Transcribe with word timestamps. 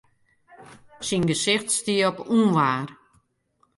Syn 1.07 1.23
gesicht 1.29 1.69
stie 1.77 2.07
op 2.09 2.17
ûnwaar. 2.37 2.87